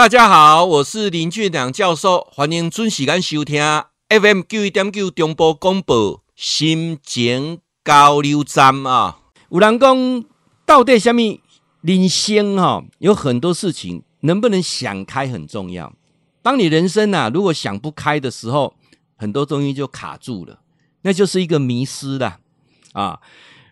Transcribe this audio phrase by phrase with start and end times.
[0.00, 3.62] 大家好，我是林俊良教授，欢迎准时间收听
[4.08, 9.18] FM 九一点九中波广播心情交流站啊。
[9.50, 10.24] 有人讲，
[10.64, 11.20] 到底什么
[11.82, 12.82] 人生哈？
[12.96, 15.92] 有很多事情能不能想开很重要。
[16.40, 18.74] 当你人生啊，如果想不开的时候，
[19.18, 20.60] 很多东西就卡住了，
[21.02, 22.38] 那就是一个迷失了
[22.94, 23.20] 啊。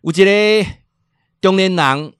[0.02, 0.24] 有一
[0.62, 0.66] 个
[1.40, 2.12] 中年人，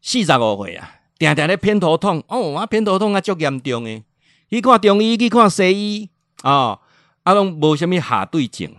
[0.00, 0.97] 四十五岁啊。
[1.18, 4.04] 定定咧偏头痛哦，啊偏头痛啊足严重诶，
[4.48, 6.08] 去看中医，去看西医
[6.42, 6.78] 啊，
[7.24, 8.72] 啊拢无啥物下对症，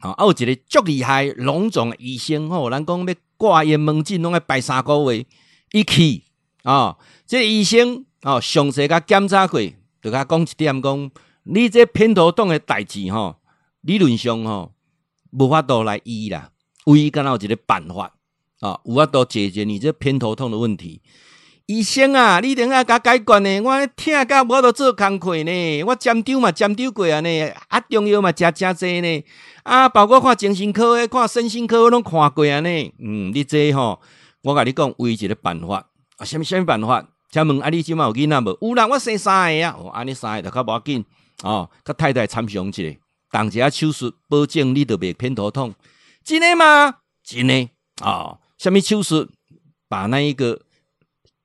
[0.00, 5.26] 啊，啊有一个足厉害隆重诶医生吼，人讲要挂盐门诊，拢爱排三个月，
[5.72, 6.22] 一去
[6.62, 6.96] 啊，
[7.26, 9.60] 这个医生哦详细甲检查过，
[10.00, 11.10] 就甲讲一点讲，
[11.42, 13.36] 你这偏头痛诶代志吼，
[13.82, 14.72] 理论上吼
[15.32, 16.50] 无法度来医啦，
[16.86, 18.14] 唯一敢若有一个办法
[18.60, 21.02] 啊，有法度解决你这偏头痛的问题。
[21.66, 23.60] 医生啊，你等下甲解决呢？
[23.60, 29.24] 我听甲无都做工课呢，我针灸嘛针灸过啊呢，啊中药嘛食食济呢，
[29.62, 32.92] 啊包括看精神科诶，看身心科我拢看过啊呢。
[32.98, 34.00] 嗯，你这吼，
[34.42, 37.06] 我甲你讲，唯一个办法啊，什么什么办法？
[37.30, 38.58] 请问啊，你即满有囡仔无？
[38.60, 41.04] 有啦，我生三个啊，哦，安尼三个就较无要紧
[41.44, 42.82] 哦，甲太太参详一下，
[43.30, 45.72] 动一下手术，保证你着袂偏头痛。
[46.24, 46.96] 真诶吗？
[47.24, 47.70] 真诶
[48.02, 49.28] 哦，什么手术？
[49.88, 50.60] 把那一个。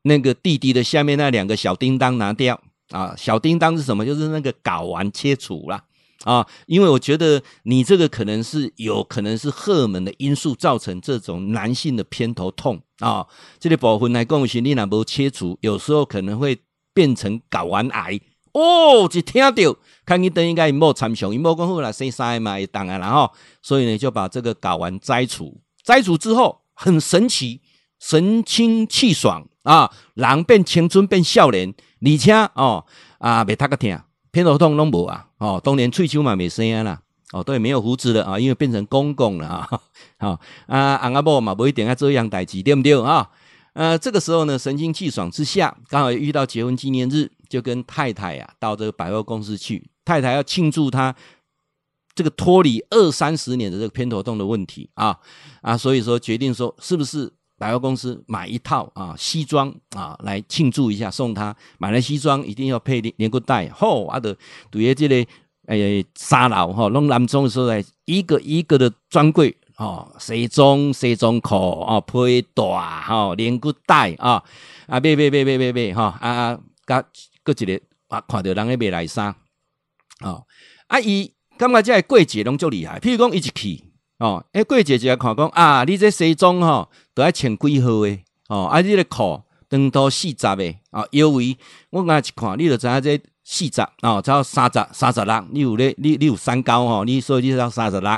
[0.08, 3.14] 那个弟弟的下面那两个小叮当拿掉啊！
[3.18, 4.06] 小叮当是什么？
[4.06, 5.84] 就是那个睾丸切除啦
[6.24, 6.48] 啊！
[6.66, 13.28] 因为我觉得你这个可能是有可能是荷尔蒙的因素造成这种男性的偏头痛啊。
[13.60, 16.58] 这个部分来讲，是你若无切除，有时候可能会
[16.94, 18.20] 变成睾丸癌
[18.54, 19.10] 哦。
[19.14, 23.32] 一听到，看你等应该莫参详，莫讲好啦，生三嘛，当然了哈。
[23.62, 27.62] 所以呢，就把这个睾丸摘除，摘除之后很神奇，
[28.00, 29.46] 神清气爽。
[29.68, 32.86] 啊，人变青春变少年，而且哦
[33.20, 34.00] 啊，袂他个听，
[34.32, 37.02] 偏头痛拢无啊，哦，当年喙须嘛没生啦，
[37.34, 39.70] 哦，都没有胡子了啊，因为变成公公了 啊，
[40.20, 43.30] 好啊，阿阿伯嘛不一定要做样代志，对不对啊？
[43.74, 51.14] 呃，这个时候呢，神清气爽之下，刚好遇到结婚纪念日，就跟太太呀、啊、到这个百货公司去，太太要庆祝他
[52.16, 55.20] 这个脱离二三十年的这个偏头痛的问题啊
[55.62, 57.34] 啊，所以说决定说是不是？
[57.58, 64.38] 百货公司买一套啊西装啊来庆祝一下，送他买了西装一定要配连连裤带，吼啊的
[64.70, 65.26] 对于这个
[65.68, 67.68] 诶三楼哈弄男装的时候
[68.06, 74.44] 一个一个的专柜哦，西装西装裤啊配大哈连裤带啊
[74.86, 77.04] 啊别别别别别别哈啊啊甲
[77.44, 79.36] 搁一个啊看到人咧卖来衫
[80.20, 80.42] 啊
[80.88, 83.87] 啊伊感觉这个季节拢足厉害，譬如讲伊一去。
[84.20, 88.24] 哦，诶，过节就来看讲啊，你这西装吼都要穿几号诶？
[88.50, 91.56] 哦，啊，你的裤长度四十诶，啊，腰围
[91.92, 98.10] 我刚才一看，你就知影这四十，哦，才三十三十六，你有咧，你你有三高吼，你所以你要三十六，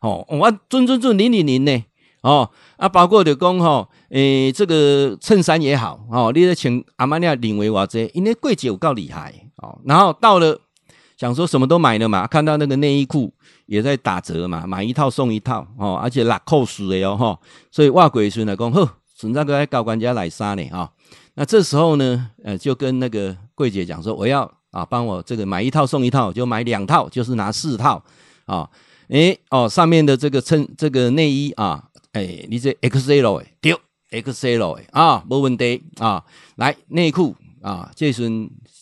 [0.00, 1.84] 哦，我准准准零零零呢，
[2.22, 10.60] 哦，啊，包括就讲吼，诶、这个衬衫也好，哦，你咧穿阿玛尼亚领围偌济，因为过节有够厉害，哦，然后到了
[11.20, 13.30] 想说什么都买了嘛，看到那个内衣裤。
[13.66, 17.38] 也在打折嘛，买一套送一套哦，而且拉扣死的哟哈，
[17.70, 20.90] 所以外鬼孙来讲，呵，存在个高官家来杀呢啊。
[21.34, 28.02] 那这时候呢，呃，就跟那个柜姐讲说，我要啊，帮我这个买一套送一套，就买两套，就是拿四套
[28.46, 28.68] 啊。
[29.10, 33.78] 诶哦，上面的这个衬这个内衣啊，诶，你这 XL 诶，丢
[34.10, 36.24] XL 诶啊，没问题啊。
[36.56, 38.30] 来内裤啊，这时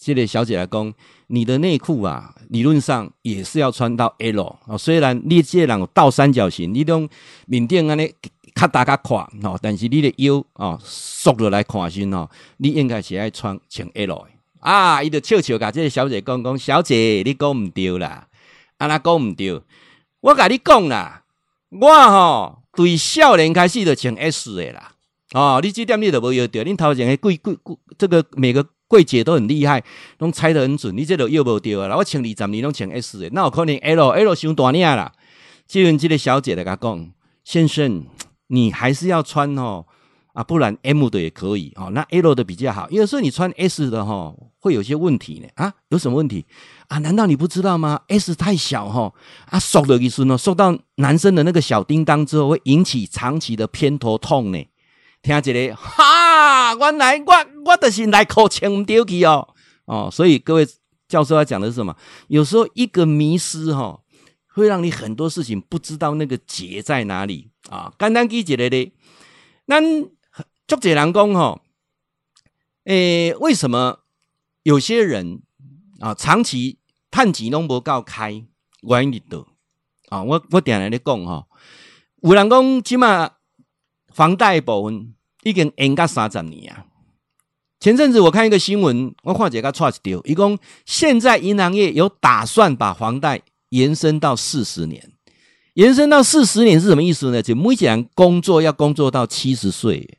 [0.01, 0.93] 这个小姐来讲，
[1.27, 2.35] 你的内裤啊。
[2.51, 7.09] 理论上也是要穿到 L 啊，虽然你这人有倒三角形，你种
[7.47, 8.11] 面顶安尼
[8.55, 14.27] 较大较宽哦，但是你的腰啊缩落来看身哦，你应该是爱穿穿 L 的
[14.61, 15.03] 啊。
[15.03, 18.27] 伊就笑笑甲这个小姐讲讲，小姐你讲毋对啦，
[18.79, 19.61] 安那讲毋对，
[20.21, 21.25] 我甲你讲啦，
[21.69, 24.93] 我吼对少年开始就穿 S 的啦，
[25.35, 28.65] 哦，你这点你都无要对，恁头前的柜柜柜，这个每个。
[28.91, 29.85] 柜姐都很厉害，
[30.17, 30.97] 拢猜得很准。
[30.97, 31.95] 你这都又无掉啊！
[31.95, 35.13] 我穿二十年拢穿 S 的，那有可能 L L 伤大领啦。
[35.67, 37.11] 就用这个小姐来甲讲，
[37.45, 38.07] 先生，
[38.47, 39.85] 你还是要穿哦
[40.33, 41.91] 啊，不然 M 的也可以哦。
[41.91, 45.71] 那 L 的比较好，有时候你穿 S 的哈，会有些问题呢啊？
[45.91, 46.47] 有什么问题
[46.87, 46.97] 啊？
[46.97, 49.13] 难道你不知道吗？S 太小哈
[49.51, 54.67] 啊，缩的意思呢，缩到男生的那个小叮当之后，会引起长期的偏头痛呢。
[55.23, 57.35] 听一个哈，原来我
[57.65, 59.49] 我就是内裤穿唔对去哦
[59.85, 60.67] 哦，所以各位
[61.09, 61.97] 教授要讲的是什么？
[62.29, 64.01] 有时候一个迷失哈、哦，
[64.47, 67.93] 会让你很多事情不知道那个结在哪里啊。
[67.99, 68.93] 简单举一个咧，
[69.67, 69.83] 咱
[70.67, 71.61] 足侪人讲吼，
[72.85, 74.01] 诶，为什么
[74.63, 75.43] 有些人
[76.01, 76.79] 啊，长期
[77.11, 78.31] 趁钱拢无够开，
[78.83, 79.47] 原因伫倒
[80.11, 80.23] 啊。
[80.23, 81.47] 我我定来咧讲哈，
[82.23, 83.31] 有人讲起码
[84.19, 86.85] 房贷部分已经延到三十年啊。
[87.79, 95.13] 前阵子我看一个新闻，我看一个错一条，伊讲现在银行业有打算把房贷延伸到四十年，
[95.75, 97.41] 延伸到四十年是什么意思呢？
[97.41, 100.19] 就每一个人工作要工作到七十岁，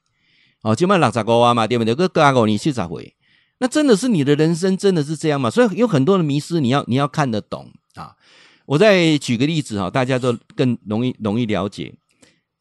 [0.61, 1.93] 哦，起码六十个啊嘛，对不对？
[1.93, 3.13] 个加五年七十回，
[3.57, 5.49] 那真的是你的人生真的是这样吗？
[5.49, 8.15] 所以有很多的迷失，你要你要看得懂啊。
[8.65, 11.93] 我再举个例子哈，大家都更容易容易了解。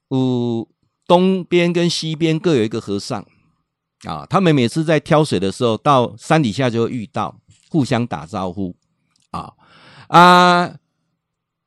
[0.08, 0.66] 有
[1.08, 3.26] 东边跟西边各有一个和尚。
[4.04, 8.76] 啊，他们每次在挑水的时候，到山底下就会遇到，互相打招呼。
[9.32, 9.54] 啊
[10.06, 10.74] 啊，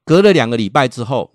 [0.05, 1.33] 隔了两个礼拜之后，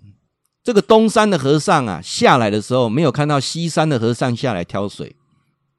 [0.63, 5.15] 这个东山的和尚啊下来的时候，没有看到西山的和尚下来挑水。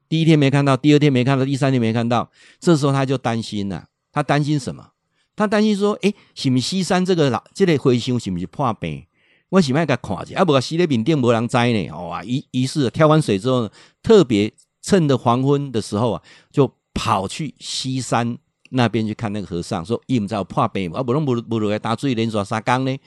[0.07, 3.87] 第一天没看到，第二天没看到，第三天没看到，这时候他就担心了。
[4.11, 4.91] 他担心什么？
[5.35, 9.05] 他担心说：“诶，是不是西山这个老这个和尚是不是破病？
[9.49, 11.89] 我是不是该看一下，啊，不，西那边店没人知呢。
[11.89, 13.69] 哦啊，于于是跳完水之后，
[14.01, 14.51] 特别。
[14.81, 16.21] 趁着黄昏的时候啊，
[16.53, 18.37] 就跑去西山
[18.69, 22.97] 那边去看那个和尚，说：“伊唔知有破病，啊不拢不不如来打水连续三工呢。”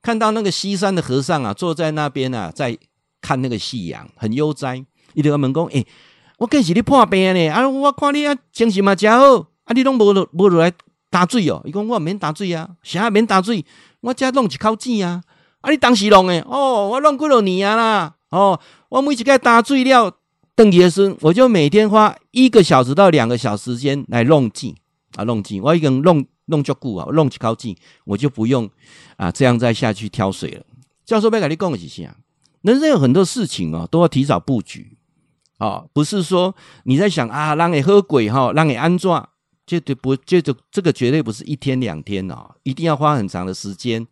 [0.00, 2.76] 看到那个西山的和尚啊，坐在那边啊，在
[3.20, 4.82] 看那个夕阳，很悠哉。
[5.12, 5.86] 伊就问讲：“诶、欸，
[6.38, 7.48] 我更是你破病呢？
[7.50, 10.72] 啊，我看你啊精神嘛真好，啊你拢无落无落来
[11.10, 11.60] 打水哦？
[11.66, 13.62] 伊讲我免打水啊，啥免打水？
[14.00, 15.22] 我只弄一口井啊。
[15.60, 16.40] 啊，你当时弄诶？
[16.46, 18.14] 哦，我弄几多年啊啦？
[18.30, 20.16] 哦，我每一个打水了。”
[20.54, 24.74] 邓杰生，我就每天花一个小时到两个小时间来弄井
[25.14, 28.68] 啊，弄井，我一个人弄弄足久啊，弄起靠近，我就不用
[29.16, 30.64] 啊这样再下去挑水了。
[31.06, 32.16] 教授，别跟你讲一下，
[32.62, 34.98] 人生有很多事情哦，都要提早布局
[35.58, 39.28] 啊，不是说你在想啊，让你喝鬼哈，让你安装，
[39.64, 44.04] 这对不，这就这个绝对不是一天两天哦，一定要花很长的时间。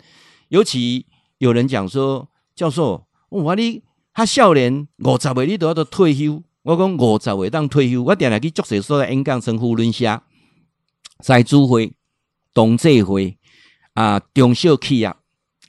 [0.51, 1.05] 尤其
[1.39, 3.83] 有人讲说，教授，我你。
[4.19, 6.43] 他少年五十岁你都要退休。
[6.63, 10.23] 我讲五十岁当退休，我定来去足些所在演讲，像扶轮社、
[11.23, 11.93] 财主会、
[12.55, 13.37] 同济会
[13.93, 15.15] 啊，中小企业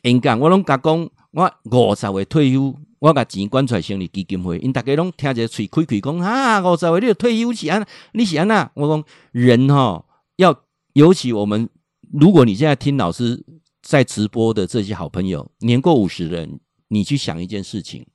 [0.03, 8.71] 演讲，我拢甲讲，我五十岁退休，我把钱捐出来成立基金会，因大家拢听着嘴开开讲啊，五十岁你就退休是安，你是安那？
[8.75, 9.03] 我讲
[9.33, 10.05] 人哈
[10.37, 10.57] 要，
[10.93, 11.67] 尤其我们，
[12.13, 13.43] 如果你现在听老师
[13.87, 18.05] 在直播的这些好朋友，年过五十的人，你去想一件事情。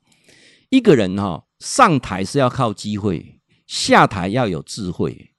[0.68, 5.30] 一个人哈上台是要靠机会，下台要有智慧。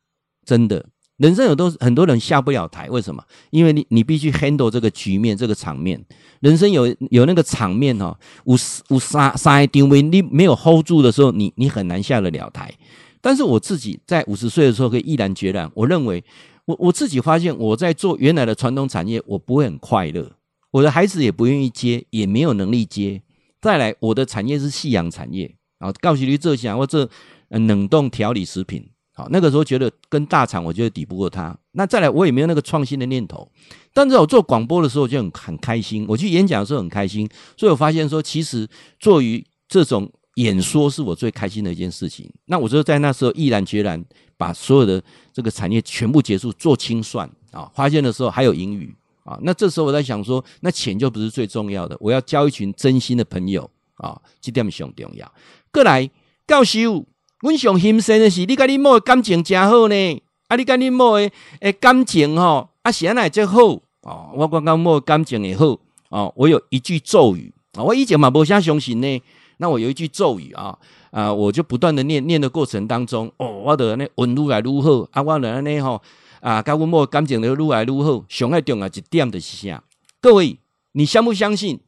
[0.44, 0.88] 真的，
[1.18, 3.24] 人生有都很多人下不了台，为什么？
[3.52, 6.04] 因为你你必须 handle 这个局面，这个场面。
[6.40, 12.74] 人生有有那个场面哈，五十五三三定位，你没有 hold 住的时候，你你很难下得了台。
[13.22, 16.24] 但是我自己在五十岁的时候可以毅然决然，我认为
[16.66, 20.32] 我我自己发现我在做原来的传统产业，我不会很快乐，
[20.72, 23.22] 我的孩子也不愿意接，也没有能力接。
[23.62, 27.10] 再来，我的产业是夕阳产业啊，告诉你这些，我这
[27.50, 31.58] 冷冻调理食品，好，那个时候觉得跟大厂，我觉得抵不过他。
[31.72, 33.50] 那再来，我也没有那个创新的念头。
[33.94, 38.68] 但是我做广播的时候就很很开心，我去演讲的时候很开心，所以我发现说，其实
[39.00, 42.30] 做于这种演说是我最开心的一件事情。
[42.46, 44.04] 那我就在那时候毅然决然
[44.38, 45.02] 把所有的
[45.32, 48.94] 这个产业全部结束，做清算啊，发现的时候还有盈余。
[49.24, 55.32] 啊，那这时候我在想说，那钱就不是最重要的，我要交一群真心的朋友啊，这点上重要。
[55.72, 56.10] 过来，
[56.46, 57.06] 教授，
[57.40, 61.32] 阮上欣赏的是你跟你某的感情真好呢，啊，你跟你某的
[61.62, 63.62] 诶感情吼，啊，是安怎这好
[64.02, 65.80] 哦，我刚刚某感情也好
[66.10, 69.22] 哦，我有一句咒语啊，我以前嘛无啥相信呢，
[69.58, 70.78] 那我有一句咒语啊，
[71.12, 76.02] 啊，我就不断的念念的过程当中，哦，我的那运愈来如何，啊，我的那吼。
[76.42, 79.82] 啊，甲阮某感情的如来如何，上爱重要一点的是啥？
[80.20, 80.60] 各位，
[80.92, 81.80] 你相不相信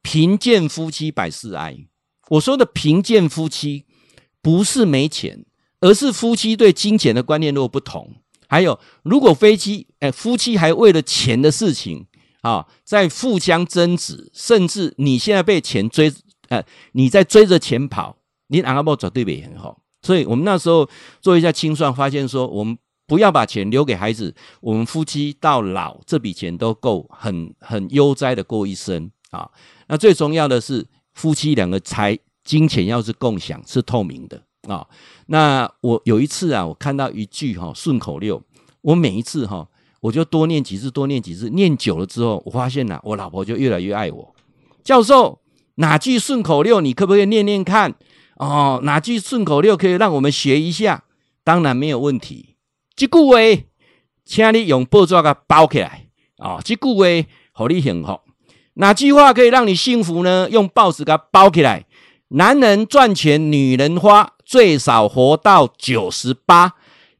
[0.00, 1.76] 贫贱夫妻百事哀？
[2.30, 3.84] 我说的贫贱夫妻，
[4.40, 5.44] 不是没钱，
[5.80, 8.14] 而是夫妻对金钱的观念如果不同。
[8.46, 12.06] 还有，如果飞机，哎，夫妻还为了钱的事情
[12.40, 16.10] 啊，在互相争执，甚至你现在被钱追，
[16.48, 18.16] 呃，你在追着钱跑，
[18.48, 19.80] 你阿某绝对不会很好。
[20.02, 20.88] 所以我们那时候
[21.20, 22.76] 做一下清算，发现说我们。
[23.08, 29.50] 不要把钱留给孩子，我们夫妻到老这笔钱都够很很悠哉的过一生啊。
[29.86, 34.86] 那最重要的是夫妻两个财金钱要是共享是透明的啊。
[35.28, 38.42] 那我有一次啊，我看到一句哈顺口溜，
[38.82, 39.66] 我每一次哈
[40.00, 44.34] 我就多念几次，多念几次，念久了之后，我发现呐，我老婆就越来越爱我。
[44.84, 45.40] 教授，
[45.78, 47.94] 哪句顺口溜你可不可以念念看？
[48.36, 51.02] 哦，哪句顺口溜可以让我们学一下？
[51.42, 52.56] 当然没有问题。
[52.94, 53.36] 这句话
[54.24, 56.06] 请你用报纸给包起来
[56.38, 56.60] 哦。
[56.64, 57.06] 这句话
[57.64, 58.20] 让你幸福，
[58.74, 60.48] 哪句话可以让你幸福呢？
[60.50, 61.86] 用报纸给包起来。
[62.28, 66.74] 男人赚钱，女人花，最少活到九十八。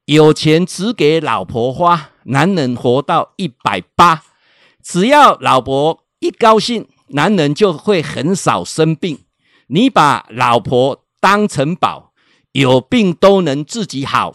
[0.05, 4.23] 有钱只给老婆花，男人活到一百八。
[4.83, 9.19] 只要老婆一高兴，男人就会很少生病。
[9.69, 12.13] 你把老婆当成宝，
[12.53, 14.35] 有病都能自己好。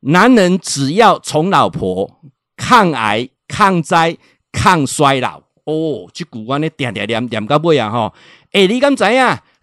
[0.00, 2.20] 男人只要宠老婆，
[2.56, 4.16] 抗癌、抗灾、
[4.52, 5.42] 抗衰老。
[5.64, 7.90] 哦，这句话呢，点点点点到尾啊！
[7.90, 8.12] 吼，
[8.52, 9.18] 诶，你敢知影？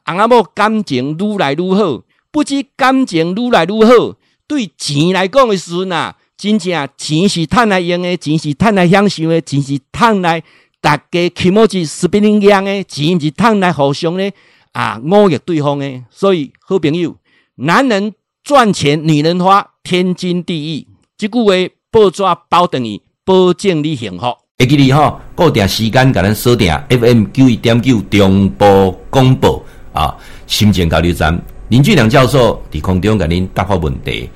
[0.07, 4.15] 翁仔某感情愈来愈好，不止感情愈来愈好，
[4.47, 10.41] 对钱来讲的时阵啊，真正钱是赚来用的，钱是赚来享受的，钱是赚来
[10.81, 14.31] 大家起码是是别人样的，钱是赚来互相的
[14.71, 16.03] 啊，侮辱对方的。
[16.09, 17.15] 所以，好朋友，
[17.55, 20.87] 男人赚钱，女人花，天经地义。
[21.17, 21.53] 这句话
[21.91, 24.25] 报纸包等于保证你幸福。
[24.57, 34.29] 会记你哈，固定时间，甲咱锁定 FM 九一点九中波广播啊，心情交流站林俊良教授伫空中甲您答复问题。